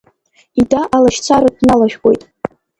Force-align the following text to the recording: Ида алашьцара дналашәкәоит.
Ида 0.59 0.81
алашьцара 0.95 1.47
дналашәкәоит. 1.55 2.21